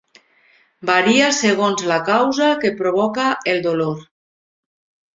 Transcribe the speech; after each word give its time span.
Varia 0.89 1.27
segons 1.41 1.85
la 1.93 1.99
causa 2.09 2.49
que 2.65 2.75
provoca 2.83 3.31
el 3.55 3.65
dolor. 3.71 4.05